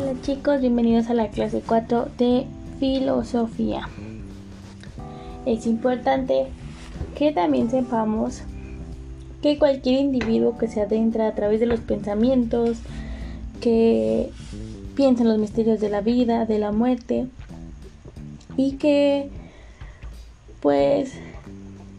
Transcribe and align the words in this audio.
Hola 0.00 0.14
chicos, 0.22 0.60
bienvenidos 0.60 1.10
a 1.10 1.14
la 1.14 1.28
clase 1.28 1.60
4 1.66 2.08
de 2.18 2.46
filosofía. 2.78 3.88
Es 5.44 5.66
importante 5.66 6.46
que 7.16 7.32
también 7.32 7.68
sepamos 7.68 8.42
que 9.42 9.58
cualquier 9.58 9.98
individuo 9.98 10.56
que 10.56 10.68
se 10.68 10.82
adentra 10.82 11.26
a 11.26 11.34
través 11.34 11.58
de 11.58 11.66
los 11.66 11.80
pensamientos, 11.80 12.78
que 13.60 14.30
piensa 14.94 15.24
en 15.24 15.30
los 15.30 15.38
misterios 15.38 15.80
de 15.80 15.88
la 15.88 16.00
vida, 16.00 16.46
de 16.46 16.60
la 16.60 16.70
muerte 16.70 17.26
y 18.56 18.76
que 18.76 19.30
pues 20.60 21.12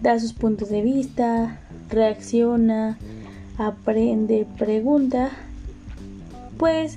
da 0.00 0.18
sus 0.18 0.32
puntos 0.32 0.70
de 0.70 0.80
vista, 0.80 1.60
reacciona, 1.90 2.96
aprende, 3.58 4.46
pregunta, 4.56 5.30
pues 6.56 6.96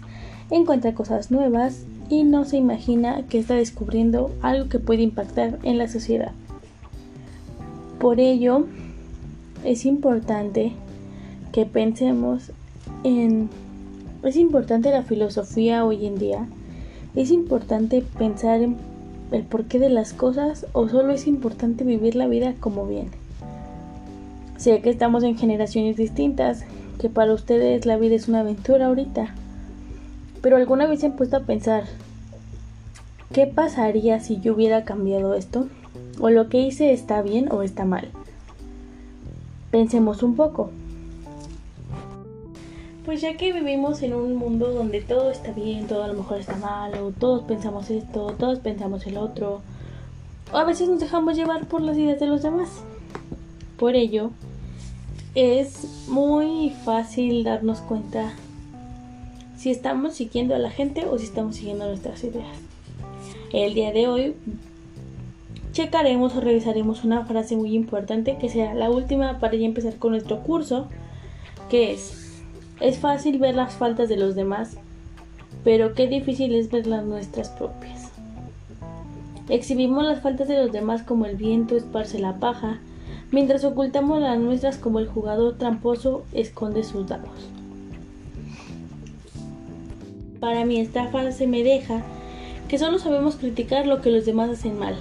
encuentra 0.52 0.94
cosas 0.94 1.31
nuevas 1.31 1.85
y 2.09 2.23
no 2.23 2.45
se 2.45 2.58
imagina 2.58 3.23
que 3.27 3.40
está 3.40 3.55
descubriendo 3.55 4.31
algo 4.41 4.70
que 4.70 4.80
puede 4.80 5.02
impactar 5.02 5.59
en 5.63 5.77
la 5.77 5.88
sociedad. 5.88 6.31
Por 7.99 8.20
ello, 8.20 8.67
es 9.63 9.86
importante 9.86 10.73
que 11.52 11.66
pensemos 11.66 12.52
en... 13.03 13.50
Es 14.23 14.36
importante 14.36 14.91
la 14.91 15.03
filosofía 15.03 15.86
hoy 15.86 16.05
en 16.05 16.17
día. 16.17 16.48
Es 17.16 17.31
importante 17.31 18.03
pensar 18.17 18.62
en 18.62 18.77
el 19.31 19.44
porqué 19.44 19.80
de 19.80 19.89
las 19.89 20.14
cosas 20.14 20.66
o 20.73 20.88
solo 20.89 21.14
es 21.14 21.27
importante 21.27 21.84
vivir 21.84 22.16
la 22.16 22.27
vida 22.27 22.53
como 22.59 22.86
viene. 22.86 23.12
Sé 24.58 24.81
que 24.81 24.89
estamos 24.89 25.23
en 25.23 25.38
generaciones 25.38 25.98
distintas, 25.98 26.64
que 27.00 27.09
para 27.09 27.34
ustedes 27.34 27.86
la 27.86 27.98
vida 27.98 28.16
es 28.16 28.27
una 28.27 28.39
aventura 28.41 28.88
ahorita 28.88 29.34
pero 30.45 30.57
alguna 30.57 30.85
vez 30.85 30.99
se 30.99 31.07
han 31.07 31.13
puesto 31.13 31.38
a 31.38 31.39
pensar, 31.39 31.85
¿qué 33.33 33.47
pasaría 33.47 34.19
si 34.19 34.39
yo 34.41 34.53
hubiera 34.53 34.85
cambiado 34.85 35.33
esto? 35.33 35.65
¿O 36.19 36.29
lo 36.29 36.49
que 36.49 36.59
hice 36.59 36.93
está 36.93 37.23
bien 37.23 37.51
o 37.51 37.63
está 37.63 37.83
mal? 37.83 38.09
Pensemos 39.71 40.21
un 40.21 40.35
poco. 40.35 40.69
Pues 43.05 43.21
ya 43.21 43.35
que 43.38 43.53
vivimos 43.53 44.03
en 44.03 44.13
un 44.13 44.35
mundo 44.35 44.71
donde 44.71 45.01
todo 45.01 45.31
está 45.31 45.51
bien, 45.51 45.88
todo 45.88 46.03
a 46.03 46.09
lo 46.09 46.13
mejor 46.13 46.38
está 46.38 46.57
mal, 46.57 46.93
o 46.99 47.09
todos 47.09 47.41
pensamos 47.45 47.89
esto, 47.89 48.35
todos 48.38 48.59
pensamos 48.59 49.07
el 49.07 49.17
otro, 49.17 49.61
o 50.53 50.57
a 50.57 50.63
veces 50.63 50.88
nos 50.88 50.99
dejamos 50.99 51.35
llevar 51.35 51.66
por 51.66 51.81
las 51.81 51.97
ideas 51.97 52.19
de 52.19 52.27
los 52.27 52.43
demás. 52.43 52.69
Por 53.79 53.95
ello, 53.95 54.29
es 55.33 56.05
muy 56.07 56.69
fácil 56.85 57.43
darnos 57.43 57.79
cuenta 57.79 58.35
si 59.66 59.71
estamos 59.71 60.13
siguiendo 60.13 60.53
a 60.53 60.59
la 60.59 60.69
gente 60.69 61.08
o 61.08 61.17
si 61.17 61.23
estamos 61.25 61.55
siguiendo 61.55 61.88
nuestras 61.88 62.23
ideas. 62.23 62.55
El 63.52 63.73
día 63.73 63.91
de 63.91 64.07
hoy 64.07 64.35
checaremos 65.72 66.35
o 66.35 66.39
revisaremos 66.39 67.03
una 67.03 67.25
frase 67.25 67.55
muy 67.55 67.73
importante 67.73 68.38
que 68.38 68.47
será 68.47 68.75
la 68.75 68.91
última 68.91 69.39
para 69.39 69.55
ya 69.55 69.66
empezar 69.66 69.95
con 69.95 70.11
nuestro 70.11 70.44
curso, 70.44 70.88
que 71.67 71.94
es, 71.94 72.44
es 72.80 72.99
fácil 72.99 73.39
ver 73.39 73.55
las 73.55 73.73
faltas 73.73 74.07
de 74.07 74.17
los 74.17 74.35
demás, 74.35 74.77
pero 75.63 75.95
qué 75.95 76.05
difícil 76.05 76.53
es 76.53 76.69
ver 76.69 76.85
las 76.85 77.03
nuestras 77.03 77.50
propias. 77.50 78.11
Exhibimos 79.50 80.03
las 80.03 80.22
faltas 80.22 80.47
de 80.47 80.61
los 80.61 80.72
demás 80.72 81.02
como 81.02 81.25
el 81.25 81.38
viento 81.38 81.75
esparce 81.75 82.19
la 82.19 82.35
paja, 82.35 82.81
mientras 83.31 83.63
ocultamos 83.63 84.22
las 84.22 84.38
nuestras 84.38 84.77
como 84.77 85.00
el 85.00 85.07
jugador 85.07 85.57
tramposo 85.57 86.23
esconde 86.33 86.83
sus 86.83 87.07
dados. 87.07 87.50
Para 90.45 90.63
mí 90.63 90.79
esta 90.79 91.07
frase 91.07 91.47
me 91.47 91.63
deja 91.63 92.03
que 92.67 92.77
solo 92.77 92.99
sabemos 92.99 93.35
criticar 93.35 93.88
lo 93.88 94.01
que 94.01 94.11
los 94.11 94.28
demás 94.28 94.51
hacen 94.51 94.78
mal, 94.78 94.94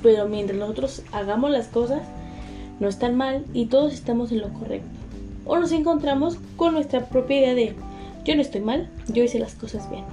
pero 0.00 0.28
mientras 0.28 0.56
nosotros 0.56 1.02
hagamos 1.10 1.50
las 1.50 1.66
cosas, 1.66 2.02
no 2.78 2.86
están 2.86 3.16
mal 3.16 3.44
y 3.52 3.66
todos 3.66 3.92
estamos 3.94 4.30
en 4.30 4.42
lo 4.42 4.52
correcto. 4.52 4.86
O 5.44 5.58
nos 5.58 5.72
encontramos 5.72 6.38
con 6.54 6.74
nuestra 6.74 7.06
propia 7.06 7.38
idea 7.38 7.54
de 7.56 7.74
yo 8.24 8.36
no 8.36 8.42
estoy 8.42 8.60
mal, 8.60 8.90
yo 9.12 9.24
hice 9.24 9.40
las 9.40 9.56
cosas 9.56 9.90
bien. 9.90 10.04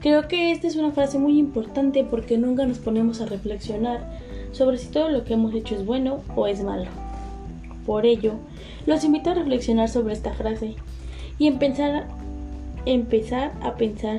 Creo 0.00 0.28
que 0.28 0.52
esta 0.52 0.66
es 0.66 0.76
una 0.76 0.90
frase 0.90 1.18
muy 1.18 1.38
importante 1.38 2.04
porque 2.04 2.36
nunca 2.36 2.66
nos 2.66 2.76
ponemos 2.76 3.22
a 3.22 3.26
reflexionar 3.26 4.20
sobre 4.52 4.76
si 4.76 4.88
todo 4.88 5.08
lo 5.08 5.24
que 5.24 5.32
hemos 5.32 5.54
hecho 5.54 5.74
es 5.74 5.86
bueno 5.86 6.20
o 6.36 6.46
es 6.46 6.62
malo. 6.62 6.90
Por 7.86 8.04
ello, 8.04 8.34
los 8.84 9.04
invito 9.04 9.30
a 9.30 9.34
reflexionar 9.34 9.88
sobre 9.88 10.12
esta 10.12 10.34
frase 10.34 10.74
y 11.38 11.46
en 11.46 11.58
pensar 11.58 12.08
empezar 12.86 13.52
a 13.62 13.74
pensar 13.74 14.18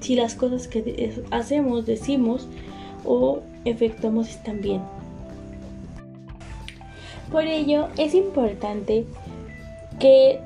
si 0.00 0.16
las 0.16 0.34
cosas 0.34 0.68
que 0.68 1.22
hacemos, 1.30 1.86
decimos 1.86 2.48
o 3.04 3.40
efectuamos 3.64 4.28
están 4.28 4.60
bien. 4.60 4.80
Por 7.30 7.44
ello 7.44 7.88
es 7.96 8.14
importante 8.14 9.06
que 9.98 10.40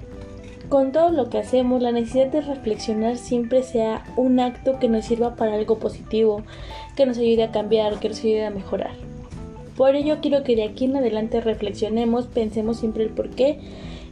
con 0.68 0.92
todo 0.92 1.10
lo 1.10 1.30
que 1.30 1.38
hacemos 1.38 1.80
la 1.80 1.92
necesidad 1.92 2.26
de 2.26 2.40
reflexionar 2.40 3.16
siempre 3.16 3.62
sea 3.62 4.04
un 4.16 4.40
acto 4.40 4.78
que 4.78 4.88
nos 4.88 5.04
sirva 5.04 5.36
para 5.36 5.54
algo 5.54 5.78
positivo, 5.78 6.42
que 6.96 7.06
nos 7.06 7.18
ayude 7.18 7.44
a 7.44 7.52
cambiar, 7.52 7.98
que 7.98 8.08
nos 8.08 8.18
ayude 8.20 8.46
a 8.46 8.50
mejorar. 8.50 8.92
Por 9.76 9.94
ello 9.94 10.18
quiero 10.20 10.42
que 10.42 10.56
de 10.56 10.64
aquí 10.64 10.86
en 10.86 10.96
adelante 10.96 11.40
reflexionemos, 11.40 12.26
pensemos 12.26 12.78
siempre 12.78 13.04
el 13.04 13.10
por 13.10 13.30
qué 13.30 13.60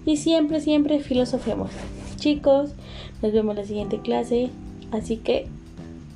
y 0.04 0.16
siempre, 0.16 0.60
siempre 0.60 1.00
filosofemos. 1.00 1.70
Chicos, 2.24 2.70
nos 3.20 3.34
vemos 3.34 3.50
en 3.54 3.60
la 3.60 3.68
siguiente 3.68 4.00
clase. 4.00 4.48
Así 4.92 5.18
que 5.18 5.46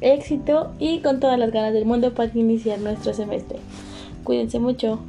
éxito 0.00 0.72
y 0.78 1.00
con 1.00 1.20
todas 1.20 1.38
las 1.38 1.52
ganas 1.52 1.74
del 1.74 1.84
mundo 1.84 2.14
para 2.14 2.32
iniciar 2.34 2.78
nuestro 2.78 3.12
semestre. 3.12 3.58
Cuídense 4.24 4.58
mucho. 4.58 5.00